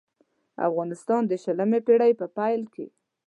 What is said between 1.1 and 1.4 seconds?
د